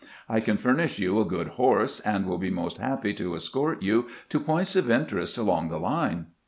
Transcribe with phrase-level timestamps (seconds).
[0.27, 4.07] I can furnish you a good horse, and will be most happy to escort you
[4.29, 6.25] to points of interest along the line."